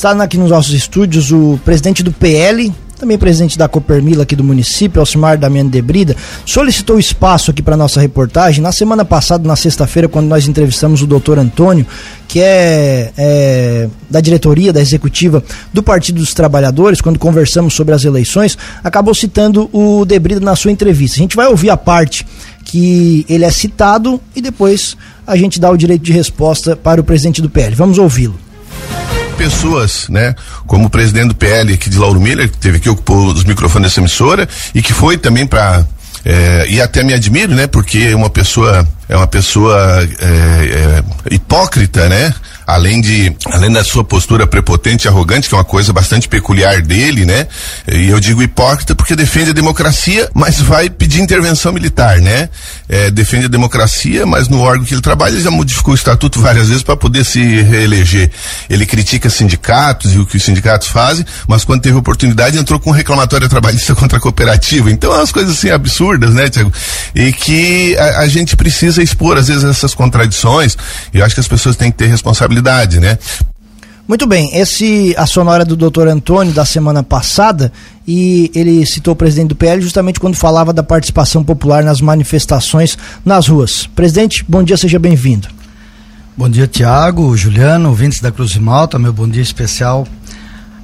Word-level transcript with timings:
Está 0.00 0.12
aqui 0.12 0.38
nos 0.38 0.48
nossos 0.48 0.72
estúdios 0.72 1.30
o 1.30 1.60
presidente 1.62 2.02
do 2.02 2.10
PL, 2.10 2.72
também 2.98 3.18
presidente 3.18 3.58
da 3.58 3.68
Copermila 3.68 4.22
aqui 4.22 4.34
do 4.34 4.42
município, 4.42 4.98
Alcimar 4.98 5.36
Damiano 5.36 5.68
de 5.68 5.82
Brida, 5.82 6.16
solicitou 6.46 6.98
espaço 6.98 7.50
aqui 7.50 7.60
para 7.60 7.76
nossa 7.76 8.00
reportagem. 8.00 8.62
Na 8.62 8.72
semana 8.72 9.04
passada, 9.04 9.46
na 9.46 9.54
sexta-feira, 9.56 10.08
quando 10.08 10.26
nós 10.26 10.48
entrevistamos 10.48 11.02
o 11.02 11.06
doutor 11.06 11.38
Antônio, 11.38 11.86
que 12.26 12.40
é, 12.40 13.12
é, 13.14 13.88
da 14.08 14.22
diretoria, 14.22 14.72
da 14.72 14.80
executiva 14.80 15.44
do 15.70 15.82
Partido 15.82 16.18
dos 16.18 16.32
Trabalhadores, 16.32 17.02
quando 17.02 17.18
conversamos 17.18 17.74
sobre 17.74 17.94
as 17.94 18.02
eleições, 18.02 18.56
acabou 18.82 19.14
citando 19.14 19.68
o 19.70 20.06
De 20.06 20.18
Brida 20.18 20.40
na 20.40 20.56
sua 20.56 20.72
entrevista. 20.72 21.18
A 21.18 21.20
gente 21.20 21.36
vai 21.36 21.46
ouvir 21.46 21.68
a 21.68 21.76
parte 21.76 22.26
que 22.64 23.26
ele 23.28 23.44
é 23.44 23.50
citado 23.50 24.18
e 24.34 24.40
depois 24.40 24.96
a 25.26 25.36
gente 25.36 25.60
dá 25.60 25.70
o 25.70 25.76
direito 25.76 26.02
de 26.02 26.12
resposta 26.12 26.74
para 26.74 27.02
o 27.02 27.04
presidente 27.04 27.42
do 27.42 27.50
PL. 27.50 27.74
Vamos 27.74 27.98
ouvi-lo 27.98 28.48
pessoas, 29.40 30.06
né? 30.10 30.34
Como 30.66 30.86
o 30.86 30.90
presidente 30.90 31.28
do 31.28 31.34
PL 31.34 31.72
aqui 31.72 31.88
de 31.88 31.96
Lauro 31.96 32.20
Miller, 32.20 32.50
que 32.50 32.58
teve 32.58 32.76
aqui, 32.76 32.90
ocupou 32.90 33.28
os 33.28 33.42
microfones 33.42 33.88
dessa 33.88 34.00
emissora 34.00 34.46
e 34.74 34.82
que 34.82 34.92
foi 34.92 35.16
também 35.16 35.46
para 35.46 35.86
é, 36.22 36.66
e 36.68 36.78
até 36.78 37.02
me 37.02 37.14
admiro, 37.14 37.54
né? 37.54 37.66
Porque 37.66 38.10
é 38.10 38.14
uma 38.14 38.28
pessoa 38.28 38.86
é 39.08 39.16
uma 39.16 39.26
pessoa 39.26 40.06
é, 40.20 41.02
é, 41.30 41.34
hipócrita, 41.34 42.06
né? 42.06 42.34
Além 42.70 43.00
de 43.00 43.34
além 43.46 43.72
da 43.72 43.82
sua 43.82 44.04
postura 44.04 44.46
prepotente 44.46 45.06
e 45.06 45.08
arrogante, 45.08 45.48
que 45.48 45.54
é 45.54 45.58
uma 45.58 45.64
coisa 45.64 45.92
bastante 45.92 46.28
peculiar 46.28 46.80
dele, 46.80 47.24
né? 47.24 47.48
E 47.90 48.08
eu 48.08 48.20
digo 48.20 48.42
hipócrita 48.42 48.94
porque 48.94 49.16
defende 49.16 49.50
a 49.50 49.52
democracia, 49.52 50.30
mas 50.32 50.60
vai 50.60 50.88
pedir 50.88 51.20
intervenção 51.20 51.72
militar, 51.72 52.20
né? 52.20 52.48
É, 52.88 53.10
defende 53.10 53.46
a 53.46 53.48
democracia, 53.48 54.24
mas 54.24 54.48
no 54.48 54.60
órgão 54.60 54.84
que 54.84 54.94
ele 54.94 55.00
trabalha 55.00 55.32
ele 55.32 55.42
já 55.42 55.50
modificou 55.50 55.92
o 55.92 55.96
estatuto 55.96 56.40
várias 56.40 56.68
vezes 56.68 56.82
para 56.82 56.96
poder 56.96 57.24
se 57.24 57.40
reeleger. 57.40 58.30
Ele 58.68 58.86
critica 58.86 59.28
sindicatos 59.28 60.14
e 60.14 60.18
o 60.18 60.26
que 60.26 60.36
os 60.36 60.42
sindicatos 60.42 60.88
fazem, 60.88 61.24
mas 61.48 61.64
quando 61.64 61.82
teve 61.82 61.96
oportunidade 61.96 62.56
entrou 62.56 62.78
com 62.78 62.92
reclamatória 62.92 63.48
trabalhista 63.48 63.94
contra 63.96 64.18
a 64.18 64.20
cooperativa. 64.20 64.90
Então 64.90 65.12
é 65.12 65.16
umas 65.16 65.32
coisas 65.32 65.58
assim 65.58 65.70
absurdas, 65.70 66.34
né, 66.34 66.48
Tiago? 66.48 66.72
E 67.14 67.32
que 67.32 67.96
a, 67.98 68.20
a 68.20 68.28
gente 68.28 68.54
precisa 68.56 69.02
expor 69.02 69.36
às 69.36 69.48
vezes 69.48 69.64
essas 69.64 69.92
contradições. 69.92 70.76
Eu 71.12 71.24
acho 71.24 71.34
que 71.34 71.40
as 71.40 71.48
pessoas 71.48 71.74
têm 71.74 71.90
que 71.90 71.98
ter 71.98 72.06
responsabilidade 72.06 72.59
né? 73.00 73.18
Muito 74.10 74.26
bem, 74.26 74.50
esse 74.56 75.14
a 75.16 75.24
sonora 75.24 75.64
do 75.64 75.76
doutor 75.76 76.08
Antônio 76.08 76.52
da 76.52 76.64
semana 76.64 77.00
passada 77.00 77.72
e 78.04 78.50
ele 78.56 78.84
citou 78.84 79.12
o 79.12 79.16
presidente 79.16 79.50
do 79.50 79.54
PL 79.54 79.80
justamente 79.80 80.18
quando 80.18 80.34
falava 80.34 80.72
da 80.72 80.82
participação 80.82 81.44
popular 81.44 81.84
nas 81.84 82.00
manifestações 82.00 82.98
nas 83.24 83.46
ruas. 83.46 83.86
Presidente, 83.94 84.44
bom 84.48 84.64
dia, 84.64 84.76
seja 84.76 84.98
bem-vindo. 84.98 85.46
Bom 86.36 86.48
dia, 86.48 86.66
Tiago, 86.66 87.36
Juliano, 87.36 87.88
ouvintes 87.90 88.20
da 88.20 88.32
Cruz 88.32 88.50
de 88.50 88.58
Malta, 88.58 88.98
meu 88.98 89.12
bom 89.12 89.28
dia 89.28 89.42
especial 89.42 90.04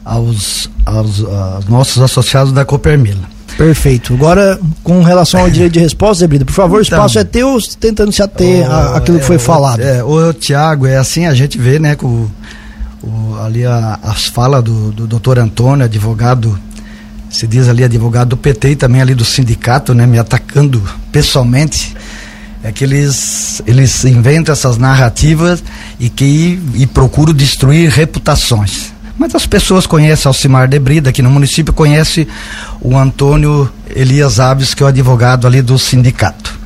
aos, 0.05 0.71
aos, 0.85 1.25
aos 1.25 1.65
nossos 1.67 2.01
associados 2.01 2.53
da 2.53 2.65
Copermila. 2.65 3.36
Perfeito. 3.57 4.15
Agora, 4.15 4.59
com 4.83 5.03
relação 5.03 5.41
ao 5.41 5.51
direito 5.51 5.73
de 5.73 5.79
resposta, 5.81 6.21
Zé 6.21 6.27
Brida, 6.27 6.45
por 6.45 6.53
favor, 6.53 6.83
então, 6.83 6.99
o 6.99 7.07
espaço 7.07 7.19
é 7.19 7.25
teu, 7.25 7.59
tentando 7.81 8.13
se 8.13 8.23
ater 8.23 8.71
àquilo 8.95 9.17
é, 9.17 9.21
que 9.21 9.27
foi 9.27 9.39
falado. 9.39 9.81
É, 9.81 10.05
o 10.05 10.33
Tiago, 10.33 10.87
é 10.87 10.97
assim, 10.97 11.27
a 11.27 11.35
gente 11.35 11.57
vê, 11.57 11.79
né, 11.79 11.95
com 11.95 12.29
o, 13.03 13.37
ali 13.43 13.65
a, 13.65 13.99
as 14.03 14.27
falas 14.27 14.63
do, 14.63 14.93
do 14.93 15.07
doutor 15.07 15.39
Antônio, 15.39 15.85
advogado, 15.85 16.59
se 17.31 17.47
diz 17.47 17.69
ali 17.69 17.83
advogado 17.83 18.31
do 18.31 18.37
PT 18.37 18.71
e 18.71 18.77
também 18.77 19.01
ali 19.01 19.15
do 19.15 19.25
sindicato, 19.25 19.95
né, 19.95 20.07
me 20.07 20.19
atacando 20.19 20.83
pessoalmente 21.11 21.95
é 22.67 22.73
que 22.73 22.83
eles, 22.83 23.63
eles 23.65 24.05
inventam 24.05 24.53
essas 24.53 24.77
narrativas 24.77 25.63
e 26.01 26.09
que 26.09 26.61
e 26.75 26.85
procuram 26.85 27.33
destruir 27.33 27.89
reputações. 27.91 28.93
Mas 29.19 29.35
as 29.35 29.47
pessoas 29.47 29.87
conhecem 29.87 30.29
Alcimar 30.29 30.69
de 30.69 30.79
Brida, 30.79 31.11
aqui 31.11 31.23
no 31.23 31.31
município, 31.31 31.73
conhece 31.73 32.29
o 32.81 32.97
Antônio 32.97 33.71
Elias 33.95 34.39
Aves, 34.39 34.75
que 34.75 34.83
é 34.83 34.87
o 34.87 34.89
advogado 34.89 35.47
ali 35.47 35.63
do 35.63 35.79
sindicato. 35.79 36.59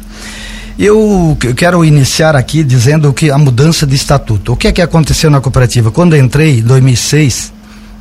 Eu 0.78 1.36
quero 1.56 1.84
iniciar 1.84 2.34
aqui 2.34 2.64
dizendo 2.64 3.12
que 3.12 3.30
a 3.30 3.36
mudança 3.36 3.86
de 3.86 3.94
estatuto. 3.94 4.55
O 4.55 4.56
que 4.56 4.66
é 4.66 4.72
que 4.72 4.80
aconteceu 4.80 5.30
na 5.30 5.40
cooperativa? 5.40 5.90
Quando 5.90 6.16
entrei 6.16 6.60
em 6.60 6.62
2006 6.62 7.52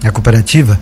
na 0.02 0.12
cooperativa, 0.12 0.80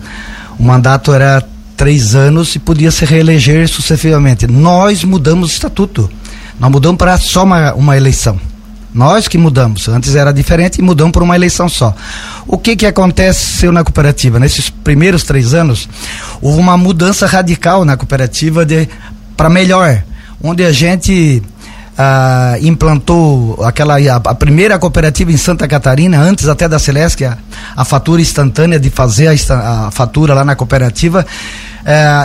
o 0.58 0.62
mandato 0.62 1.12
era 1.12 1.42
três 1.76 2.14
anos 2.14 2.54
e 2.54 2.58
podia 2.58 2.90
se 2.90 3.04
reeleger 3.04 3.68
sucessivamente. 3.68 4.46
Nós 4.46 5.02
mudamos 5.02 5.50
o 5.50 5.52
estatuto. 5.52 6.08
Nós 6.58 6.70
mudamos 6.70 6.98
para 6.98 7.18
só 7.18 7.44
uma, 7.44 7.74
uma 7.74 7.96
eleição. 7.96 8.38
Nós 8.92 9.28
que 9.28 9.36
mudamos. 9.36 9.88
Antes 9.88 10.14
era 10.14 10.32
diferente 10.32 10.78
e 10.78 10.82
mudamos 10.82 11.12
por 11.12 11.22
uma 11.22 11.36
eleição 11.36 11.68
só. 11.68 11.94
O 12.46 12.56
que 12.56 12.74
que 12.74 12.86
aconteceu 12.86 13.70
na 13.70 13.84
cooperativa? 13.84 14.40
Nesses 14.40 14.70
primeiros 14.70 15.22
três 15.22 15.54
anos, 15.54 15.88
houve 16.40 16.58
uma 16.58 16.76
mudança 16.76 17.26
radical 17.26 17.84
na 17.84 17.96
cooperativa 17.96 18.64
de 18.64 18.88
para 19.36 19.48
melhor, 19.48 20.02
onde 20.42 20.64
a 20.64 20.72
gente 20.72 21.42
ah, 22.00 22.56
implantou 22.62 23.58
aquela 23.64 23.96
a, 23.96 24.16
a, 24.16 24.34
primeira 24.34 24.78
cooperativa 24.78 25.32
em 25.32 25.36
Santa 25.36 25.66
Catarina, 25.66 26.20
antes 26.20 26.46
até 26.46 26.68
da 26.68 26.78
Celeste, 26.78 27.24
a, 27.24 27.36
a 27.76 27.84
fatura 27.84 28.22
instantânea 28.22 28.78
de 28.78 28.88
fazer 28.88 29.26
a, 29.26 29.86
a 29.88 29.90
fatura 29.90 30.32
lá 30.32 30.44
na 30.44 30.54
cooperativa 30.54 31.26
é, 31.84 32.24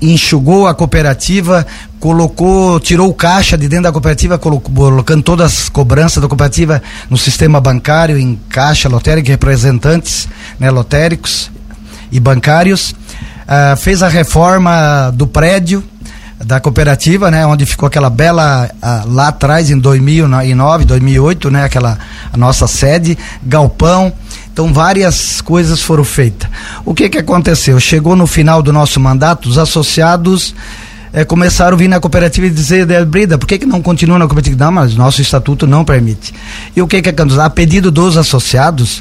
enxugou 0.00 0.66
a 0.66 0.74
cooperativa, 0.74 1.66
colocou, 2.00 2.80
tirou 2.80 3.10
o 3.10 3.14
caixa 3.14 3.58
de 3.58 3.68
dentro 3.68 3.84
da 3.84 3.92
cooperativa, 3.92 4.38
colocou, 4.38 4.74
colocando 4.74 5.22
todas 5.22 5.52
as 5.52 5.68
cobranças 5.68 6.22
da 6.22 6.28
cooperativa 6.28 6.82
no 7.10 7.18
sistema 7.18 7.60
bancário, 7.60 8.16
em 8.16 8.40
caixa 8.48 8.88
lotérica, 8.88 9.28
representantes 9.28 10.28
né, 10.58 10.70
lotéricos 10.70 11.50
e 12.10 12.18
bancários. 12.18 12.92
Uh, 13.42 13.76
fez 13.76 14.02
a 14.02 14.08
reforma 14.08 15.10
do 15.12 15.26
prédio 15.26 15.84
da 16.44 16.60
cooperativa, 16.60 17.30
né, 17.30 17.46
onde 17.46 17.64
ficou 17.64 17.86
aquela 17.86 18.10
bela 18.10 18.68
uh, 18.82 19.12
lá 19.12 19.28
atrás 19.28 19.70
em 19.70 19.78
2009, 19.78 20.84
2008, 20.84 21.50
né, 21.50 21.64
aquela 21.64 21.98
a 22.32 22.36
nossa 22.36 22.66
sede, 22.66 23.16
galpão. 23.42 24.12
Então 24.52 24.72
várias 24.72 25.40
coisas 25.40 25.80
foram 25.80 26.04
feitas. 26.04 26.50
O 26.84 26.94
que 26.94 27.08
que 27.08 27.18
aconteceu? 27.18 27.78
Chegou 27.80 28.14
no 28.14 28.26
final 28.26 28.62
do 28.62 28.72
nosso 28.72 29.00
mandato, 29.00 29.48
os 29.48 29.56
associados 29.56 30.54
eh, 31.12 31.24
começaram 31.24 31.74
a 31.74 31.78
vir 31.78 31.88
na 31.88 31.98
cooperativa 31.98 32.46
e 32.46 32.50
dizer, 32.50 32.86
Brida, 33.06 33.38
por 33.38 33.46
que, 33.46 33.58
que 33.58 33.66
não 33.66 33.80
continua 33.80 34.18
na 34.18 34.26
cooperativa? 34.26 34.64
Não, 34.64 34.72
mas 34.72 34.94
nosso 34.94 35.22
estatuto 35.22 35.66
não 35.66 35.84
permite. 35.84 36.34
E 36.76 36.82
o 36.82 36.86
que 36.86 37.00
que 37.00 37.08
aconteceu? 37.08 37.40
A 37.40 37.48
pedido 37.48 37.90
dos 37.90 38.18
associados, 38.18 39.00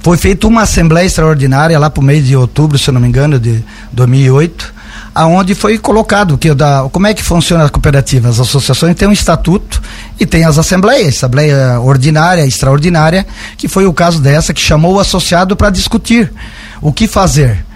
foi 0.00 0.16
feita 0.16 0.46
uma 0.46 0.62
assembleia 0.62 1.06
extraordinária 1.06 1.78
lá 1.78 1.90
para 1.90 2.00
o 2.00 2.04
mês 2.04 2.26
de 2.26 2.36
outubro, 2.36 2.78
se 2.78 2.88
eu 2.88 2.94
não 2.94 3.00
me 3.00 3.08
engano, 3.08 3.38
de 3.38 3.64
2008, 3.92 4.74
aonde 5.18 5.52
foi 5.52 5.76
colocado 5.78 6.38
que 6.38 6.54
da, 6.54 6.88
como 6.92 7.08
é 7.08 7.12
que 7.12 7.24
funciona 7.24 7.64
a 7.64 7.68
cooperativa. 7.68 8.28
As 8.28 8.38
associações 8.38 8.94
têm 8.94 9.08
um 9.08 9.12
estatuto 9.12 9.82
e 10.18 10.24
tem 10.24 10.44
as 10.44 10.58
assembleias, 10.58 11.16
assembleia 11.16 11.80
ordinária, 11.80 12.46
extraordinária, 12.46 13.26
que 13.56 13.66
foi 13.66 13.84
o 13.84 13.92
caso 13.92 14.20
dessa 14.20 14.54
que 14.54 14.60
chamou 14.60 14.94
o 14.94 15.00
associado 15.00 15.56
para 15.56 15.70
discutir 15.70 16.32
o 16.80 16.92
que 16.92 17.08
fazer. 17.08 17.66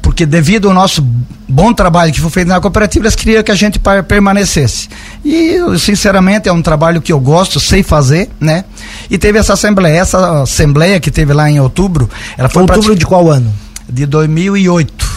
Porque 0.00 0.26
devido 0.26 0.66
ao 0.66 0.74
nosso 0.74 1.06
bom 1.48 1.72
trabalho 1.72 2.12
que 2.12 2.20
foi 2.20 2.30
feito 2.30 2.48
na 2.48 2.60
cooperativa, 2.60 3.04
eles 3.04 3.14
queriam 3.14 3.44
que 3.44 3.52
a 3.52 3.54
gente 3.54 3.80
permanecesse. 4.08 4.88
E, 5.24 5.58
sinceramente, 5.78 6.48
é 6.48 6.52
um 6.52 6.62
trabalho 6.62 7.00
que 7.00 7.12
eu 7.12 7.20
gosto, 7.20 7.60
sei 7.60 7.84
fazer, 7.84 8.28
né? 8.40 8.64
E 9.08 9.16
teve 9.18 9.38
essa 9.38 9.52
assembleia. 9.52 10.00
Essa 10.00 10.42
assembleia 10.42 10.98
que 10.98 11.12
teve 11.12 11.32
lá 11.32 11.48
em 11.48 11.60
outubro, 11.60 12.10
ela 12.36 12.48
foi. 12.48 12.62
Outubro 12.62 12.96
de 12.96 13.06
qual 13.06 13.30
ano? 13.30 13.52
De 13.88 14.04
2008 14.06 15.11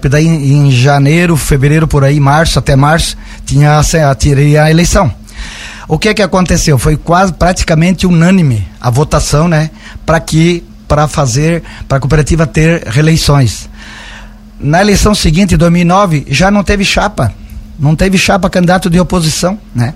Que 0.00 0.08
daí 0.08 0.26
em, 0.26 0.70
janeiro, 0.70 1.36
fevereiro, 1.36 1.86
por 1.86 2.04
aí, 2.04 2.18
março, 2.18 2.58
até 2.58 2.74
março, 2.74 3.16
tinha 3.44 3.78
a, 3.78 4.14
tirei 4.14 4.56
a 4.56 4.70
eleição. 4.70 5.12
O 5.86 5.98
que 5.98 6.08
é 6.08 6.14
que 6.14 6.22
aconteceu? 6.22 6.78
Foi 6.78 6.96
quase 6.96 7.32
praticamente 7.34 8.06
unânime 8.06 8.66
a 8.80 8.88
votação, 8.88 9.46
né? 9.46 9.70
Para 10.06 10.18
que 10.20 10.64
para 10.88 11.06
fazer 11.08 11.62
para 11.86 11.98
a 11.98 12.00
cooperativa 12.00 12.46
ter 12.46 12.84
reeleições. 12.86 13.68
Na 14.58 14.80
eleição 14.80 15.14
seguinte, 15.14 15.54
em 15.54 15.58
2009, 15.58 16.26
já 16.28 16.50
não 16.50 16.64
teve 16.64 16.84
chapa. 16.84 17.34
Não 17.78 17.96
teve 17.96 18.16
chapa 18.16 18.48
candidato 18.48 18.88
de 18.88 19.00
oposição, 19.00 19.58
né? 19.74 19.94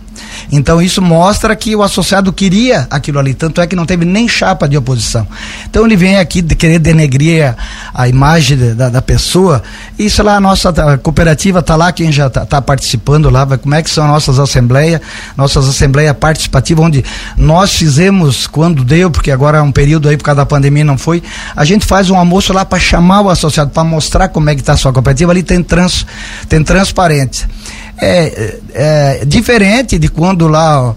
Então 0.50 0.80
isso 0.80 1.00
mostra 1.00 1.54
que 1.54 1.76
o 1.76 1.82
associado 1.82 2.32
queria 2.32 2.86
aquilo 2.90 3.18
ali, 3.18 3.34
tanto 3.34 3.60
é 3.60 3.66
que 3.66 3.76
não 3.76 3.86
teve 3.86 4.04
nem 4.04 4.28
chapa 4.28 4.68
de 4.68 4.76
oposição. 4.76 5.26
Então 5.68 5.84
ele 5.86 5.96
vem 5.96 6.18
aqui 6.18 6.40
de 6.42 6.56
querer 6.56 6.78
denegrir 6.78 7.54
a, 7.94 8.08
imagem 8.08 8.74
da, 8.74 8.88
da, 8.88 9.02
pessoa. 9.02 9.62
Isso 9.98 10.22
lá 10.22 10.36
a 10.36 10.40
nossa 10.40 10.70
a 10.70 10.98
cooperativa 10.98 11.62
tá 11.62 11.76
lá, 11.76 11.92
quem 11.92 12.10
já 12.10 12.26
está 12.26 12.44
tá 12.44 12.60
participando 12.60 13.30
lá, 13.30 13.44
vai, 13.44 13.58
como 13.58 13.74
é 13.74 13.82
que 13.82 13.90
são 13.90 14.08
nossas 14.08 14.38
assembleias, 14.38 15.00
nossas 15.36 15.68
assembleias 15.68 16.16
participativas, 16.16 16.84
onde 16.84 17.04
nós 17.36 17.74
fizemos 17.74 18.46
quando 18.46 18.84
deu, 18.84 19.10
porque 19.10 19.30
agora 19.30 19.58
é 19.58 19.62
um 19.62 19.72
período 19.72 20.08
aí 20.08 20.16
por 20.16 20.24
causa 20.24 20.36
da 20.36 20.46
pandemia 20.46 20.84
não 20.84 20.98
foi, 20.98 21.22
a 21.54 21.64
gente 21.64 21.86
faz 21.86 22.10
um 22.10 22.16
almoço 22.16 22.52
lá 22.52 22.64
para 22.64 22.78
chamar 22.78 23.20
o 23.20 23.30
associado, 23.30 23.70
para 23.70 23.84
mostrar 23.84 24.28
como 24.28 24.50
é 24.50 24.54
que 24.54 24.60
está 24.60 24.72
a 24.72 24.76
sua 24.76 24.92
cooperativa, 24.92 25.30
ali 25.30 25.42
tem 25.42 25.62
trans, 25.62 26.06
tem 26.48 26.62
transparência 26.64 27.48
é, 28.00 28.58
é, 28.74 29.24
diferente 29.24 29.98
de 29.98 30.08
quando 30.08 30.46
lá 30.46 30.82
ó, 30.82 30.94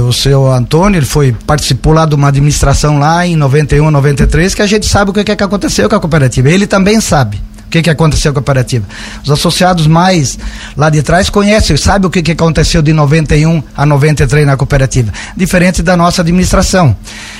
o 0.00 0.12
seu 0.12 0.50
Antônio, 0.50 0.98
ele 0.98 1.06
foi, 1.06 1.34
participou 1.46 1.92
lá 1.92 2.06
de 2.06 2.14
uma 2.14 2.28
administração 2.28 2.98
lá 2.98 3.26
em 3.26 3.36
91, 3.36 3.90
93, 3.90 4.54
que 4.54 4.62
a 4.62 4.66
gente 4.66 4.86
sabe 4.86 5.10
o 5.10 5.14
que, 5.14 5.20
é 5.20 5.36
que 5.36 5.42
aconteceu 5.42 5.88
com 5.88 5.96
a 5.96 6.00
cooperativa. 6.00 6.50
Ele 6.50 6.66
também 6.66 7.00
sabe 7.00 7.40
o 7.66 7.68
que, 7.68 7.82
que 7.82 7.90
aconteceu 7.90 8.32
com 8.32 8.38
a 8.38 8.42
cooperativa. 8.42 8.86
Os 9.24 9.30
associados 9.30 9.86
mais 9.86 10.38
lá 10.76 10.88
de 10.88 11.02
trás 11.02 11.28
conhecem, 11.28 11.76
sabem 11.76 12.06
o 12.06 12.10
que, 12.10 12.22
que 12.22 12.32
aconteceu 12.32 12.80
de 12.80 12.92
91 12.92 13.62
a 13.76 13.84
93 13.84 14.46
na 14.46 14.56
cooperativa. 14.56 15.12
Diferente 15.36 15.82
da 15.82 15.96
nossa 15.96 16.22
administração, 16.22 16.96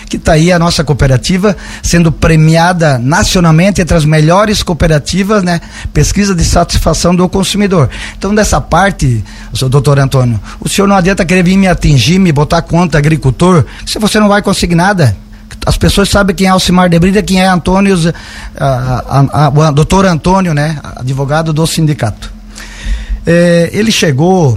que 0.09 0.17
está 0.17 0.33
aí 0.33 0.51
a 0.51 0.59
nossa 0.59 0.83
cooperativa 0.83 1.57
sendo 1.83 2.11
premiada 2.11 2.99
nacionalmente 2.99 3.81
entre 3.81 3.97
as 3.97 4.05
melhores 4.05 4.63
cooperativas, 4.63 5.45
né? 5.45 5.61
Pesquisa 5.93 6.35
de 6.35 6.45
satisfação 6.45 7.15
do 7.15 7.29
consumidor. 7.29 7.89
Então, 8.19 8.35
dessa 8.35 8.61
parte, 8.61 9.25
doutor 9.71 9.99
Antônio, 9.99 10.41
o 10.61 10.69
senhor 10.69 10.89
não 10.89 10.97
adianta 10.97 11.25
querer 11.25 11.45
vir 11.45 11.57
me 11.57 11.69
atingir, 11.69 12.19
me 12.19 12.33
botar 12.33 12.63
conta 12.63 12.99
agricultor, 12.99 13.65
se 13.85 13.99
você 13.99 14.19
não 14.19 14.29
vai 14.29 14.43
conseguir 14.43 14.75
nada 14.75 15.17
as 15.67 15.77
pessoas 15.77 16.09
sabem 16.09 16.35
quem 16.35 16.47
é 16.47 16.51
Alcimar 16.51 16.89
de 16.89 16.97
Brida, 16.97 17.21
quem 17.21 17.41
é 17.41 17.49
Antônio, 17.49 17.97
o 17.97 19.73
doutor 19.73 20.07
Antônio, 20.07 20.55
né, 20.55 20.79
advogado 20.95 21.53
do 21.53 21.67
sindicato. 21.67 22.33
É, 23.27 23.69
ele 23.73 23.91
chegou 23.91 24.57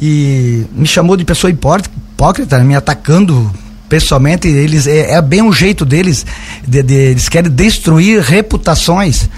e 0.00 0.64
me 0.72 0.86
chamou 0.86 1.18
de 1.18 1.24
pessoa 1.26 1.50
hipócrita, 1.50 2.58
me 2.60 2.74
atacando 2.74 3.52
pessoalmente. 3.90 4.48
Eles 4.48 4.86
é, 4.86 5.12
é 5.12 5.20
bem 5.20 5.42
o 5.42 5.52
jeito 5.52 5.84
deles, 5.84 6.24
de, 6.66 6.82
de, 6.82 6.94
eles 6.94 7.28
querem 7.28 7.50
destruir 7.50 8.22
reputações 8.22 9.28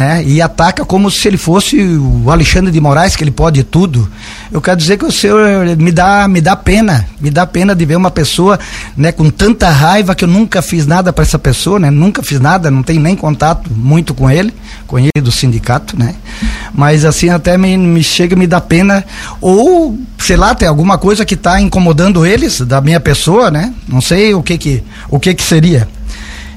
né? 0.00 0.24
E 0.24 0.40
ataca 0.40 0.82
como 0.82 1.10
se 1.10 1.28
ele 1.28 1.36
fosse 1.36 1.76
o 1.78 2.30
Alexandre 2.30 2.72
de 2.72 2.80
Moraes, 2.80 3.14
que 3.14 3.22
ele 3.22 3.30
pode 3.30 3.62
tudo. 3.62 4.10
Eu 4.50 4.58
quero 4.58 4.78
dizer 4.78 4.96
que 4.96 5.04
o 5.04 5.12
senhor 5.12 5.76
me 5.76 5.92
dá, 5.92 6.26
me 6.26 6.40
dá 6.40 6.56
pena, 6.56 7.06
me 7.20 7.30
dá 7.30 7.46
pena 7.46 7.76
de 7.76 7.84
ver 7.84 7.96
uma 7.96 8.10
pessoa, 8.10 8.58
né, 8.96 9.12
com 9.12 9.28
tanta 9.28 9.68
raiva 9.68 10.14
que 10.14 10.24
eu 10.24 10.28
nunca 10.28 10.62
fiz 10.62 10.86
nada 10.86 11.12
para 11.12 11.22
essa 11.22 11.38
pessoa, 11.38 11.78
né? 11.78 11.90
Nunca 11.90 12.22
fiz 12.22 12.40
nada, 12.40 12.70
não 12.70 12.82
tenho 12.82 12.98
nem 12.98 13.14
contato 13.14 13.70
muito 13.70 14.14
com 14.14 14.30
ele, 14.30 14.54
com 14.86 14.98
ele 14.98 15.10
do 15.22 15.30
sindicato, 15.30 15.98
né? 15.98 16.14
Mas 16.72 17.04
assim 17.04 17.28
até 17.28 17.58
me, 17.58 17.76
me 17.76 18.02
chega 18.02 18.34
me 18.34 18.46
dá 18.46 18.58
pena 18.58 19.04
ou 19.38 19.98
sei 20.16 20.36
lá, 20.38 20.54
tem 20.54 20.66
alguma 20.66 20.96
coisa 20.96 21.26
que 21.26 21.34
está 21.34 21.60
incomodando 21.60 22.24
eles 22.24 22.62
da 22.62 22.80
minha 22.80 23.00
pessoa, 23.00 23.50
né? 23.50 23.74
Não 23.86 24.00
sei 24.00 24.32
o 24.32 24.42
que 24.42 24.56
que 24.56 24.82
o 25.10 25.20
que 25.20 25.34
que 25.34 25.42
seria. 25.42 25.86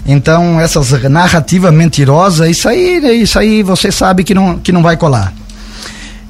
Então, 0.06 0.60
essas 0.60 0.92
narrativas 1.04 1.74
mentirosas, 1.74 2.50
isso 2.50 2.68
aí, 2.68 3.22
isso 3.22 3.40
aí 3.40 3.64
você 3.64 3.92
sabe 3.92 4.24
que 4.24 4.34
não, 4.34 4.60
que 4.60 4.72
não 4.72 4.84
vai 4.84 4.98
colar. 4.98 5.34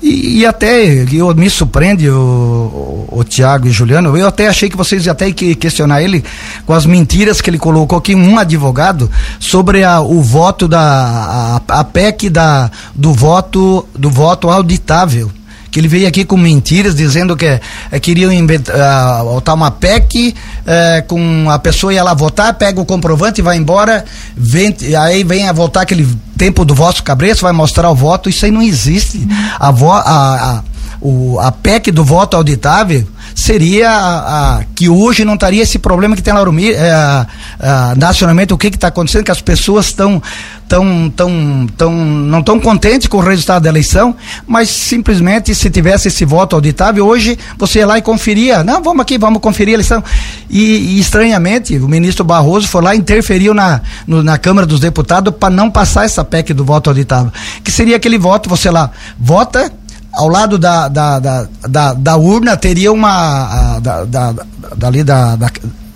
E, 0.01 0.39
e 0.39 0.45
até 0.45 1.05
eu, 1.11 1.33
me 1.33 1.49
surpreende 1.49 2.09
o, 2.09 3.07
o, 3.09 3.19
o 3.19 3.23
Tiago 3.23 3.67
e 3.67 3.71
Juliano, 3.71 4.15
eu 4.17 4.27
até 4.27 4.47
achei 4.47 4.69
que 4.69 4.75
vocês 4.75 5.07
até 5.07 5.31
que 5.31 5.55
questionar 5.55 6.03
ele 6.03 6.23
com 6.65 6.73
as 6.73 6.85
mentiras 6.85 7.39
que 7.39 7.49
ele 7.49 7.57
colocou 7.57 7.97
aqui, 7.97 8.13
um 8.13 8.37
advogado, 8.37 9.09
sobre 9.39 9.83
a, 9.83 10.01
o 10.01 10.21
voto 10.21 10.67
da 10.67 11.61
a, 11.67 11.79
a 11.79 11.83
PEC 11.85 12.29
da, 12.29 12.69
do 12.93 13.13
voto 13.13 13.87
do 13.97 14.09
voto 14.09 14.49
auditável 14.49 15.31
que 15.73 15.79
ele 15.79 15.87
veio 15.87 16.07
aqui 16.07 16.23
com 16.23 16.37
mentiras 16.37 16.93
dizendo 16.93 17.35
que 17.35 17.47
é, 17.47 17.99
queriam 17.99 18.31
inventar, 18.31 19.25
uh, 19.25 19.53
uma 19.55 19.71
PEC 19.71 20.35
uh, 20.35 21.07
com 21.07 21.49
a 21.49 21.57
pessoa 21.57 21.91
ia 21.91 22.03
lá 22.03 22.13
votar, 22.13 22.53
pega 22.53 22.79
o 22.79 22.85
comprovante 22.85 23.41
e 23.41 23.43
vai 23.43 23.57
embora, 23.57 24.05
vem, 24.37 24.75
aí 24.95 25.23
vem 25.23 25.49
a 25.49 25.51
votar 25.51 25.81
aquele 25.81 26.07
tempo 26.37 26.63
do 26.63 26.75
vosso 26.75 27.03
cabreço, 27.03 27.41
vai 27.41 27.53
mostrar 27.53 27.89
o 27.89 27.95
voto, 27.95 28.29
isso 28.29 28.45
aí 28.45 28.51
não 28.51 28.61
existe. 28.61 29.27
A, 29.59 29.71
vo, 29.71 29.91
a, 29.91 30.01
a, 30.01 30.63
o, 31.01 31.39
a 31.39 31.51
PEC 31.51 31.91
do 31.91 32.03
voto 32.03 32.37
auditável 32.37 33.07
seria 33.35 33.89
a, 33.89 34.57
a, 34.57 34.63
que 34.75 34.89
hoje 34.89 35.25
não 35.25 35.33
estaria 35.33 35.63
esse 35.63 35.79
problema 35.79 36.15
que 36.15 36.21
tem 36.21 36.33
lá 36.33 36.41
é, 36.41 37.95
nacionalmente 37.95 38.53
o 38.53 38.57
que 38.57 38.67
está 38.67 38.87
acontecendo 38.87 39.23
que 39.23 39.31
as 39.31 39.41
pessoas 39.41 39.87
estão 39.87 40.21
tão, 40.67 41.09
tão, 41.15 41.67
tão, 41.77 41.93
não 41.93 42.39
estão 42.39 42.59
contentes 42.59 43.07
com 43.07 43.17
o 43.17 43.21
resultado 43.21 43.63
da 43.63 43.69
eleição, 43.69 44.15
mas 44.47 44.69
simplesmente 44.69 45.53
se 45.53 45.69
tivesse 45.69 46.07
esse 46.07 46.25
voto 46.25 46.55
auditável, 46.55 47.05
hoje 47.05 47.37
você 47.57 47.79
ia 47.79 47.87
lá 47.87 47.97
e 47.97 48.01
conferia, 48.01 48.63
não, 48.63 48.81
vamos 48.81 49.01
aqui, 49.01 49.17
vamos 49.17 49.39
conferir 49.39 49.73
a 49.73 49.75
eleição. 49.75 50.03
E, 50.49 50.95
e 50.95 50.99
estranhamente, 50.99 51.77
o 51.77 51.87
ministro 51.87 52.23
Barroso 52.23 52.67
foi 52.67 52.81
lá 52.81 52.95
e 52.95 52.97
interferiu 52.97 53.53
na, 53.53 53.81
no, 54.07 54.23
na 54.23 54.37
Câmara 54.37 54.65
dos 54.65 54.79
Deputados 54.79 55.33
para 55.39 55.53
não 55.53 55.69
passar 55.69 56.05
essa 56.05 56.23
PEC 56.23 56.53
do 56.53 56.65
voto 56.65 56.89
auditável, 56.89 57.31
que 57.63 57.71
seria 57.71 57.95
aquele 57.95 58.17
voto, 58.17 58.49
você 58.49 58.69
lá, 58.71 58.89
vota 59.19 59.71
ao 60.13 60.27
lado 60.27 60.57
da, 60.57 60.87
da, 60.87 61.19
da, 61.19 61.47
da, 61.67 61.93
da 61.93 62.15
urna 62.17 62.55
teria 62.55 62.91
uma. 62.91 63.79
Da, 63.79 64.05
da, 64.05 64.33
dali 64.77 65.03
da, 65.03 65.35
da, 65.35 65.49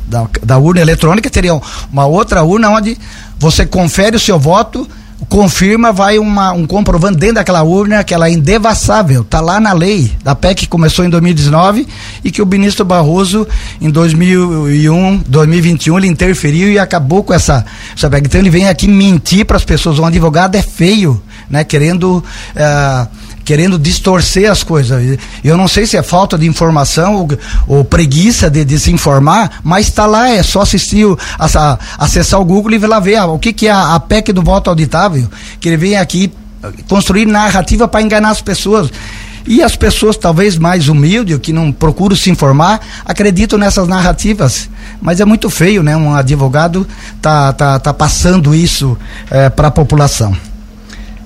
da, 0.07 0.27
da 0.43 0.57
urna 0.57 0.81
eletrônica 0.81 1.29
teria 1.29 1.59
uma 1.91 2.05
outra 2.05 2.43
urna 2.43 2.69
onde 2.69 2.97
você 3.39 3.65
confere 3.65 4.15
o 4.15 4.19
seu 4.19 4.39
voto, 4.39 4.87
confirma, 5.29 5.91
vai 5.91 6.17
uma, 6.17 6.51
um 6.51 6.65
comprovante 6.65 7.17
dentro 7.17 7.35
daquela 7.35 7.61
urna 7.63 8.03
que 8.03 8.13
ela 8.13 8.27
é 8.27 8.31
indevassável, 8.31 9.21
está 9.21 9.41
lá 9.41 9.59
na 9.59 9.73
lei 9.73 10.11
da 10.23 10.33
PEC 10.35 10.61
que 10.61 10.67
começou 10.67 11.03
em 11.05 11.09
2019 11.09 11.87
e 12.23 12.31
que 12.31 12.41
o 12.41 12.45
ministro 12.45 12.85
Barroso 12.85 13.47
em 13.81 13.89
2001, 13.89 15.23
2021 15.27 15.97
ele 15.97 16.07
interferiu 16.07 16.71
e 16.71 16.79
acabou 16.79 17.23
com 17.23 17.33
essa, 17.33 17.65
essa 17.95 18.09
PEC. 18.09 18.27
Então 18.27 18.41
ele 18.41 18.49
vem 18.49 18.67
aqui 18.67 18.87
mentir 18.87 19.45
para 19.45 19.57
as 19.57 19.65
pessoas, 19.65 19.99
um 19.99 20.05
advogado 20.05 20.55
é 20.55 20.61
feio, 20.61 21.21
né, 21.49 21.63
querendo 21.63 22.17
uh, 22.17 23.07
querendo 23.47 23.79
distorcer 23.79 24.51
as 24.51 24.61
coisas. 24.61 25.17
Eu 25.41 25.55
não 25.55 25.69
sei 25.69 25.85
se 25.85 25.95
é 25.95 26.03
falta 26.03 26.37
de 26.37 26.45
informação 26.45 27.15
ou, 27.15 27.29
ou 27.65 27.85
preguiça 27.85 28.49
de 28.49 28.65
desinformar, 28.65 29.61
mas 29.63 29.87
está 29.87 30.05
lá, 30.05 30.27
é 30.27 30.43
só 30.43 30.63
assistir, 30.63 31.05
o, 31.05 31.17
a, 31.39 31.79
acessar 31.97 32.41
o 32.41 32.43
Google 32.43 32.73
e 32.73 32.77
lá 32.79 32.99
ver 32.99 33.15
ah, 33.15 33.27
o 33.27 33.39
que, 33.39 33.53
que 33.53 33.67
é 33.67 33.71
a, 33.71 33.95
a 33.95 34.01
PEC 34.01 34.33
do 34.33 34.41
voto 34.43 34.69
auditável, 34.69 35.29
que 35.61 35.69
ele 35.69 35.77
vem 35.77 35.95
aqui 35.95 36.29
construir 36.89 37.25
narrativa 37.25 37.87
para 37.87 38.01
enganar 38.01 38.31
as 38.31 38.41
pessoas. 38.41 38.91
E 39.47 39.63
as 39.63 39.77
pessoas, 39.77 40.17
talvez 40.17 40.57
mais 40.57 40.89
humildes, 40.89 41.39
que 41.39 41.53
não 41.53 41.71
procuram 41.71 42.17
se 42.17 42.29
informar, 42.29 42.81
acreditam 43.05 43.57
nessas 43.57 43.87
narrativas. 43.87 44.69
Mas 45.01 45.21
é 45.21 45.25
muito 45.25 45.49
feio, 45.49 45.81
né? 45.81 45.95
Um 45.95 46.13
advogado 46.13 46.85
tá, 47.21 47.53
tá, 47.53 47.79
tá 47.79 47.93
passando 47.93 48.53
isso 48.53 48.97
é, 49.31 49.47
para 49.47 49.69
a 49.69 49.71
população. 49.71 50.35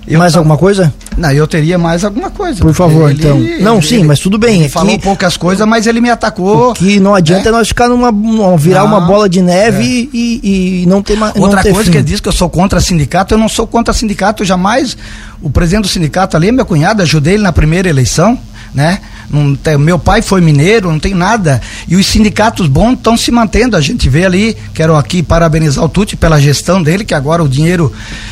Eu 0.08 0.20
mais 0.20 0.36
alguma 0.36 0.56
coisa? 0.56 0.94
Não, 1.18 1.31
eu 1.31 1.46
teria 1.46 1.78
mais 1.78 2.04
alguma 2.04 2.30
coisa. 2.30 2.62
Por 2.62 2.74
favor, 2.74 3.10
ele, 3.10 3.19
então. 3.19 3.38
Não, 3.60 3.78
ele, 3.78 3.88
sim, 3.88 4.04
mas 4.04 4.19
tudo 4.19 4.38
bem. 4.38 4.58
Ele 4.58 4.66
é 4.66 4.69
falou 4.69 4.98
poucas 5.00 5.36
coisas, 5.36 5.68
mas 5.68 5.86
ele 5.86 6.00
me 6.00 6.10
atacou. 6.10 6.72
O 6.72 6.74
que 6.74 7.00
não 7.00 7.13
adianta 7.13 7.44
né? 7.44 7.50
é 7.50 7.52
nós 7.52 7.68
ficar 7.68 7.90
numa. 7.90 8.12
virar 8.58 8.81
não, 8.81 8.88
uma 8.88 9.02
bola 9.02 9.28
de 9.28 9.42
neve 9.42 10.10
é. 10.13 10.18
e, 10.18 10.84
e, 10.84 10.86
não 10.88 11.04
ter 11.04 11.18
mais. 11.18 11.36
Outra 11.36 11.62
ter 11.62 11.72
coisa 11.72 11.86
fim. 11.86 11.92
que 11.92 11.98
ele 11.98 12.06
diz 12.06 12.19
que 12.19 12.30
eu 12.30 12.34
sou 12.34 12.50
contra 12.50 12.80
sindicato, 12.80 13.34
eu 13.34 13.38
não 13.38 13.50
sou 13.50 13.68
contra 13.68 13.94
sindicato 13.94 14.46
jamais. 14.46 14.98
O 15.41 15.50
presidente 15.50 15.84
do 15.84 15.89
sindicato 15.89 16.38
ali 16.38 16.50
é 16.50 16.51
meu 16.51 16.65
cunhado, 16.65 17.01
ajudei 17.01 17.34
ele 17.34 17.44
na 17.44 17.51
primeira 17.51 17.89
eleição, 17.89 18.39
né? 18.74 19.00
Não 19.32 19.56
tem, 19.56 19.77
meu 19.77 19.98
pai 19.98 20.22
foi 20.22 20.41
mineiro, 20.41 20.91
não 20.91 21.00
tem 21.00 21.13
nada. 21.13 21.62
E 21.88 21.96
os 21.96 22.06
sindicatos 22.06 22.68
bons 22.68 22.94
estão 22.94 23.15
se 23.15 23.32
mantendo. 23.32 23.77
A 23.77 23.82
gente 23.82 24.10
vê 24.10 24.25
ali, 24.25 24.58
quero 24.74 24.96
aqui 24.96 25.24
parabenizar 25.24 25.84
o 25.84 25.89
Tuti 25.89 26.18
pela 26.18 26.39
gestão 26.39 26.84
dele, 26.84 27.06
que 27.06 27.13
agora 27.13 27.41
o 27.41 27.48
dinheiro 27.48 27.91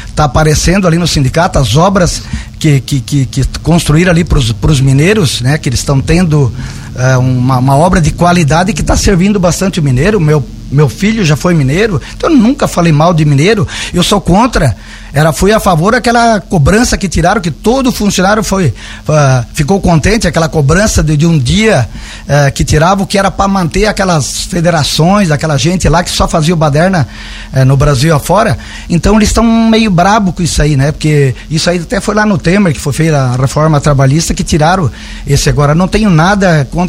está 0.10 0.26
aparecendo 0.26 0.86
ali 0.86 0.98
no 0.98 1.08
sindicato, 1.08 1.58
as 1.58 1.78
obras 1.78 2.22
que, 2.60 2.82
que, 2.82 3.00
que, 3.00 3.26
que 3.26 3.46
construíram 3.64 4.12
ali 4.12 4.24
para 4.24 4.38
os 4.38 4.82
mineiros, 4.82 5.42
né? 5.42 5.58
Que 5.58 5.70
eles 5.70 5.80
estão 5.80 6.02
tendo 6.02 6.54
uh, 7.00 7.20
uma, 7.20 7.58
uma 7.58 7.76
obra 7.76 8.02
de 8.02 8.12
qualidade 8.12 8.74
que 8.74 8.82
está 8.82 8.96
servindo 8.96 9.40
bastante 9.40 9.80
o 9.80 9.84
mineiro. 9.84 10.20
Meu, 10.20 10.44
meu 10.72 10.90
filho 10.90 11.26
já 11.26 11.36
foi 11.36 11.54
mineiro, 11.54 12.02
então 12.16 12.30
eu 12.30 12.36
nunca 12.36 12.68
falei 12.68 12.92
mal 12.92 13.14
de 13.14 13.26
mineiro. 13.26 13.68
Eu 13.94 14.04
sou 14.04 14.22
contra 14.22 14.76
era 15.14 15.34
fui 15.34 15.52
a 15.52 15.60
favor 15.60 15.94
daquela 15.94 16.40
cobrança 16.40 16.98
que 16.98 17.08
tiraram 17.08 17.42
que 17.42 17.52
todo 17.52 17.92
funcionário 17.92 18.44
foi 18.44 18.68
uh, 18.68 19.46
ficou 19.54 19.80
contente 19.80 20.28
aquela 20.28 20.48
cobrança 20.48 21.02
de, 21.02 21.18
de 21.18 21.26
um 21.26 21.38
dia 21.38 21.90
uh, 22.26 22.52
que 22.52 22.64
tiravam 22.64 23.06
que 23.06 23.18
era 23.18 23.32
para 23.32 23.48
manter 23.48 23.88
aquelas 23.88 24.44
federações 24.44 25.32
aquela 25.32 25.58
gente 25.58 25.88
lá 25.90 26.04
que 26.04 26.12
só 26.12 26.28
fazia 26.28 26.54
o 26.54 26.58
baderna 26.58 27.08
uh, 27.54 27.66
no 27.66 27.76
Brasil 27.76 28.16
afora 28.16 28.58
então 28.90 29.16
eles 29.16 29.30
estão 29.30 29.44
meio 29.44 29.90
brabo 29.90 30.32
com 30.32 30.44
isso 30.44 30.62
aí 30.62 30.78
né 30.78 30.92
porque 30.92 31.34
isso 31.50 31.70
aí 31.70 31.80
até 31.80 32.00
foi 32.00 32.14
lá 32.14 32.26
no 32.26 32.38
Temer 32.38 32.74
que 32.74 32.80
foi 32.80 32.94
feita 32.94 33.18
a 33.18 33.36
reforma 33.36 33.82
trabalhista 33.82 34.34
que 34.34 34.44
tiraram 34.44 34.92
esse 35.26 35.50
agora 35.50 35.74
não 35.74 35.88
tenho 35.88 36.10
nada 36.10 36.68
contra 36.72 36.89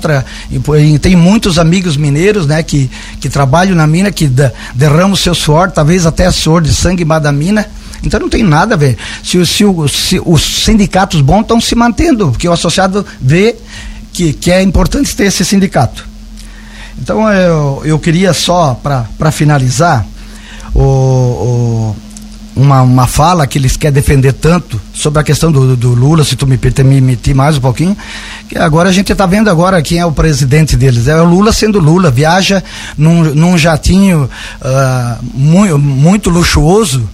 e, 0.50 0.98
tem 0.98 1.16
muitos 1.16 1.58
amigos 1.58 1.96
mineiros 1.96 2.46
né 2.46 2.62
que 2.62 2.90
que 3.20 3.28
trabalham 3.28 3.74
na 3.74 3.86
mina 3.86 4.10
que 4.10 4.30
derramam 4.74 5.16
seu 5.16 5.34
suor 5.34 5.70
talvez 5.70 6.06
até 6.06 6.30
suor 6.30 6.62
de 6.62 6.72
sangue 6.72 7.04
da 7.04 7.32
mina 7.32 7.66
então 8.02 8.20
não 8.20 8.28
tem 8.28 8.42
nada 8.42 8.74
a 8.74 8.78
ver. 8.78 8.96
Se, 9.22 9.44
se, 9.46 9.64
se 9.88 10.22
os 10.24 10.42
sindicatos 10.64 11.20
bons 11.20 11.42
estão 11.42 11.60
se 11.60 11.74
mantendo, 11.74 12.30
porque 12.30 12.48
o 12.48 12.52
associado 12.52 13.04
vê 13.20 13.56
que, 14.12 14.32
que 14.32 14.50
é 14.50 14.62
importante 14.62 15.14
ter 15.14 15.24
esse 15.24 15.44
sindicato. 15.44 16.08
Então 16.98 17.30
eu, 17.32 17.82
eu 17.84 17.98
queria 17.98 18.32
só, 18.32 18.74
para 18.74 19.30
finalizar, 19.30 20.04
o, 20.74 20.82
o, 20.82 21.96
uma, 22.60 22.82
uma 22.82 23.06
fala 23.06 23.46
que 23.46 23.56
eles 23.56 23.76
querem 23.76 23.94
defender 23.94 24.34
tanto 24.34 24.80
sobre 24.92 25.18
a 25.20 25.24
questão 25.24 25.50
do, 25.50 25.74
do 25.74 25.94
Lula, 25.94 26.24
se 26.24 26.36
tu 26.36 26.46
me 26.46 26.58
permitir 26.58 27.34
mais 27.34 27.56
um 27.56 27.60
pouquinho, 27.60 27.96
que 28.48 28.58
agora 28.58 28.90
a 28.90 28.92
gente 28.92 29.10
está 29.10 29.24
vendo 29.24 29.48
agora 29.48 29.80
quem 29.80 29.98
é 29.98 30.04
o 30.04 30.12
presidente 30.12 30.76
deles. 30.76 31.08
É 31.08 31.20
o 31.20 31.24
Lula 31.24 31.52
sendo 31.52 31.80
Lula, 31.80 32.10
viaja 32.10 32.62
num, 32.98 33.34
num 33.34 33.56
jatinho 33.56 34.28
uh, 34.60 35.24
muito, 35.34 35.78
muito 35.78 36.30
luxuoso, 36.30 37.08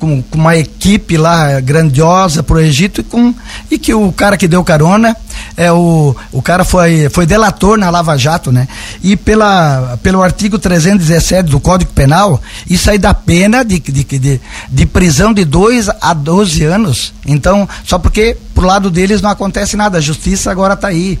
com, 0.00 0.22
com, 0.22 0.38
uma 0.38 0.56
equipe 0.56 1.16
lá 1.16 1.60
grandiosa 1.60 2.42
pro 2.42 2.58
Egito 2.58 3.02
e, 3.02 3.04
com, 3.04 3.32
e 3.70 3.78
que 3.78 3.94
o 3.94 4.10
cara 4.10 4.36
que 4.36 4.48
deu 4.48 4.64
carona 4.64 5.14
é 5.56 5.70
o, 5.70 6.16
o 6.32 6.40
cara 6.40 6.64
foi, 6.64 7.08
foi 7.10 7.26
delator 7.26 7.78
na 7.78 7.90
Lava 7.90 8.16
Jato, 8.16 8.50
né? 8.50 8.66
E 9.02 9.16
pela, 9.16 9.98
pelo 10.02 10.22
artigo 10.22 10.58
317 10.58 11.50
do 11.50 11.60
Código 11.60 11.92
Penal, 11.92 12.40
isso 12.68 12.90
aí 12.90 12.98
dá 12.98 13.12
pena 13.12 13.62
de, 13.62 13.78
de, 13.78 14.02
de, 14.02 14.40
de 14.68 14.86
prisão 14.86 15.32
de 15.32 15.44
2 15.44 15.90
a 16.00 16.14
12 16.14 16.64
anos. 16.64 17.12
Então, 17.26 17.68
só 17.84 17.98
porque 17.98 18.36
pro 18.54 18.66
lado 18.66 18.90
deles 18.90 19.20
não 19.20 19.30
acontece 19.30 19.76
nada. 19.76 19.98
A 19.98 20.00
justiça 20.00 20.50
agora 20.50 20.74
está 20.74 20.88
aí 20.88 21.18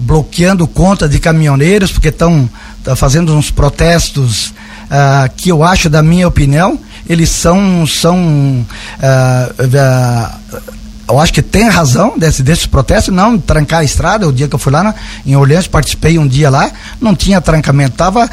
bloqueando 0.00 0.66
conta 0.66 1.08
de 1.08 1.18
caminhoneiros, 1.18 1.92
porque 1.92 2.08
estão 2.08 2.48
tá 2.82 2.96
fazendo 2.96 3.34
uns 3.34 3.50
protestos 3.50 4.54
uh, 4.84 5.30
que 5.36 5.50
eu 5.50 5.62
acho, 5.62 5.88
da 5.88 6.02
minha 6.02 6.28
opinião, 6.28 6.78
eles 7.08 7.30
são. 7.30 7.86
são 7.86 8.16
uh, 8.18 9.64
uh, 9.64 10.74
eu 11.06 11.20
acho 11.20 11.34
que 11.34 11.42
tem 11.42 11.68
razão 11.68 12.14
desse, 12.18 12.42
desses 12.42 12.64
protestos, 12.66 13.14
não 13.14 13.38
trancar 13.38 13.80
a 13.80 13.84
estrada. 13.84 14.26
O 14.26 14.32
dia 14.32 14.48
que 14.48 14.54
eu 14.54 14.58
fui 14.58 14.72
lá 14.72 14.82
na, 14.82 14.94
em 15.26 15.36
Orleans, 15.36 15.66
participei 15.66 16.18
um 16.18 16.26
dia 16.26 16.48
lá, 16.48 16.70
não 16.98 17.14
tinha 17.14 17.42
trancamento, 17.42 17.92
estava 17.92 18.28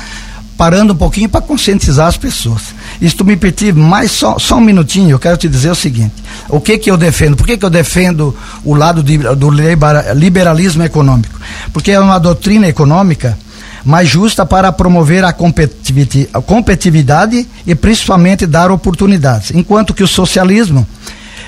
parando 0.62 0.94
um 0.94 0.96
pouquinho 0.96 1.28
para 1.28 1.42
conscientizar 1.42 2.08
as 2.08 2.18
pessoas. 2.18 2.62
Isso 3.02 3.18
tu 3.18 3.26
me 3.26 3.36
permite 3.36 3.74
mais 3.74 4.12
só, 4.12 4.38
só 4.38 4.58
um 4.58 4.62
minutinho, 4.62 5.10
eu 5.10 5.20
quero 5.20 5.36
te 5.36 5.50
dizer 5.50 5.72
o 5.72 5.76
seguinte: 5.76 6.14
o 6.48 6.62
que 6.62 6.78
que 6.78 6.90
eu 6.90 6.98
defendo? 6.98 7.36
Por 7.36 7.48
que, 7.48 7.58
que 7.58 7.66
eu 7.66 7.70
defendo 7.70 8.38
o 8.64 8.76
lado 8.76 9.02
de, 9.02 9.18
do 9.18 9.50
liberalismo 9.50 10.84
econômico? 10.84 11.40
Porque 11.74 11.92
é 11.92 12.00
uma 12.00 12.20
doutrina 12.20 12.68
econômica 12.68 13.38
mais 13.84 14.08
justa 14.08 14.46
para 14.46 14.72
promover 14.72 15.24
a 15.24 15.34
competitividade 15.34 17.48
e 17.66 17.76
principalmente 17.76 18.46
dar 18.46 18.72
oportunidades. 18.72 19.52
Enquanto 19.52 19.94
que 19.94 20.04
o 20.04 20.08
socialismo 20.08 20.88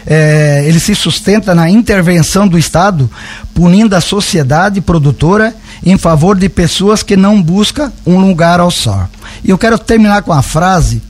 é, 0.05 0.63
ele 0.65 0.79
se 0.79 0.95
sustenta 0.95 1.55
na 1.55 1.69
intervenção 1.69 2.47
do 2.47 2.57
Estado, 2.57 3.09
punindo 3.53 3.95
a 3.95 4.01
sociedade 4.01 4.81
produtora 4.81 5.55
em 5.85 5.97
favor 5.97 6.37
de 6.37 6.49
pessoas 6.49 7.03
que 7.03 7.15
não 7.15 7.41
buscam 7.41 7.91
um 8.05 8.19
lugar 8.19 8.59
ao 8.59 8.71
sol. 8.71 9.07
E 9.43 9.49
eu 9.49 9.57
quero 9.57 9.77
terminar 9.77 10.23
com 10.23 10.33
a 10.33 10.41
frase 10.41 11.01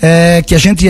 é, 0.00 0.42
que 0.46 0.54
a 0.54 0.58
gente 0.58 0.86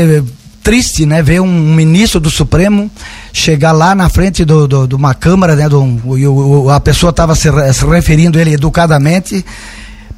triste, 0.62 1.04
né, 1.04 1.22
ver 1.22 1.40
um 1.40 1.74
ministro 1.74 2.20
do 2.20 2.30
Supremo 2.30 2.90
chegar 3.32 3.72
lá 3.72 3.94
na 3.94 4.08
frente 4.08 4.44
do, 4.44 4.68
do, 4.68 4.86
de 4.86 4.94
uma 4.94 5.14
câmara, 5.14 5.56
né, 5.56 5.68
do, 5.68 5.82
o, 5.82 6.70
a 6.70 6.78
pessoa 6.78 7.10
estava 7.10 7.34
se, 7.34 7.48
se, 7.72 7.86
referindo 7.86 8.38
ele 8.38 8.54
educadamente, 8.54 9.44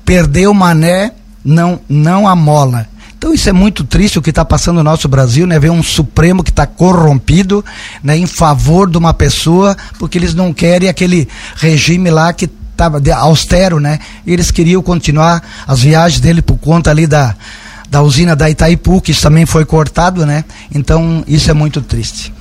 perdeu 0.04 0.50
o 0.50 0.54
mané, 0.54 1.12
não, 1.44 1.80
não 1.88 2.26
a 2.26 2.34
mola. 2.34 2.88
Então 3.16 3.32
isso 3.32 3.48
é 3.48 3.52
muito 3.52 3.84
triste 3.84 4.18
o 4.18 4.22
que 4.22 4.30
está 4.30 4.44
passando 4.44 4.76
no 4.76 4.82
nosso 4.82 5.08
Brasil, 5.08 5.46
né? 5.46 5.58
Ver 5.58 5.70
um 5.70 5.82
Supremo 5.82 6.42
que 6.42 6.50
está 6.50 6.66
corrompido, 6.66 7.64
né? 8.02 8.18
Em 8.18 8.26
favor 8.26 8.90
de 8.90 8.98
uma 8.98 9.14
pessoa, 9.14 9.74
porque 9.98 10.18
eles 10.18 10.34
não 10.34 10.52
querem 10.52 10.90
aquele 10.90 11.26
regime 11.56 12.10
lá 12.10 12.34
que 12.34 12.50
estava 12.70 13.00
austero, 13.14 13.80
né? 13.80 13.98
Eles 14.26 14.50
queriam 14.50 14.82
continuar 14.82 15.42
as 15.66 15.80
viagens 15.80 16.20
dele 16.20 16.42
por 16.42 16.58
conta 16.58 16.90
ali 16.90 17.06
da 17.06 17.34
da 17.94 18.02
usina 18.02 18.34
da 18.34 18.50
Itaipu, 18.50 19.00
que 19.00 19.12
isso 19.12 19.22
também 19.22 19.46
foi 19.46 19.64
cortado, 19.64 20.26
né? 20.26 20.44
Então, 20.74 21.22
isso 21.28 21.48
é 21.48 21.54
muito 21.54 21.80
triste. 21.80 22.33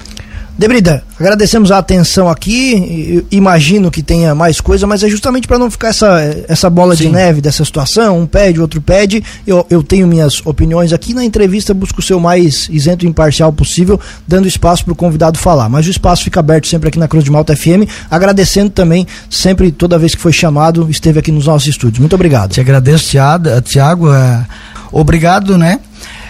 Debrida, 0.56 1.04
agradecemos 1.20 1.72
a 1.72 1.80
atenção 1.80 2.30
aqui. 2.30 3.26
Imagino 3.32 3.90
que 3.90 4.04
tenha 4.04 4.36
mais 4.36 4.62
coisa, 4.62 4.86
mas 4.86 5.04
é 5.04 5.10
justamente 5.10 5.48
para 5.48 5.58
não 5.58 5.70
ficar 5.70 5.88
essa, 5.88 6.46
essa 6.48 6.70
bola 6.70 6.96
Sim. 6.96 7.06
de 7.06 7.10
neve 7.10 7.42
dessa 7.42 7.66
situação. 7.66 8.20
Um 8.20 8.28
pede, 8.28 8.62
outro 8.62 8.80
pede. 8.80 9.24
Eu, 9.48 9.66
eu 9.70 9.82
tenho 9.82 10.06
minhas 10.06 10.46
opiniões 10.46 10.94
aqui. 10.94 11.14
Na 11.14 11.26
entrevista, 11.26 11.74
busco 11.74 12.04
ser 12.04 12.14
o 12.14 12.20
mais 12.20 12.70
isento 12.70 13.04
e 13.04 13.10
imparcial 13.10 13.52
possível, 13.52 14.00
dando 14.28 14.48
espaço 14.48 14.86
para 14.86 14.94
o 14.94 14.96
convidado 14.96 15.40
falar. 15.40 15.68
Mas 15.70 15.88
o 15.88 15.90
espaço 15.90 16.24
fica 16.24 16.40
aberto 16.40 16.68
sempre 16.68 16.90
aqui 16.90 17.00
na 17.00 17.08
Cruz 17.08 17.24
de 17.24 17.32
Malta 17.32 17.56
FM. 17.56 17.90
Agradecendo 18.10 18.70
também, 18.70 19.08
sempre, 19.30 19.72
toda 19.72 19.98
vez 19.98 20.14
que 20.14 20.22
foi 20.22 20.32
chamado, 20.32 20.88
esteve 20.88 21.18
aqui 21.18 21.32
nos 21.32 21.48
nossos 21.48 21.68
estúdios. 21.68 22.00
Muito 22.00 22.14
obrigado. 22.14 22.52
Te 22.52 22.62
agradeço, 22.62 23.10
Tiago. 23.10 24.14
É, 24.14 24.46
obrigado, 24.92 25.58
né? 25.58 25.80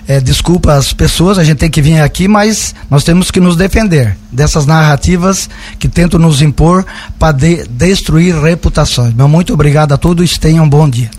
É, 0.07 0.19
desculpa 0.19 0.73
as 0.73 0.91
pessoas, 0.91 1.37
a 1.37 1.43
gente 1.43 1.59
tem 1.59 1.69
que 1.69 1.81
vir 1.81 2.01
aqui, 2.01 2.27
mas 2.27 2.75
nós 2.89 3.03
temos 3.03 3.31
que 3.31 3.39
nos 3.39 3.55
defender 3.55 4.17
dessas 4.31 4.65
narrativas 4.65 5.49
que 5.79 5.87
tentam 5.87 6.19
nos 6.19 6.41
impor 6.41 6.85
para 7.17 7.31
de, 7.31 7.63
destruir 7.67 8.35
reputações. 8.35 9.13
Meu 9.13 9.27
muito 9.27 9.53
obrigado 9.53 9.93
a 9.93 9.97
todos, 9.97 10.37
tenham 10.37 10.65
um 10.65 10.69
bom 10.69 10.89
dia. 10.89 11.11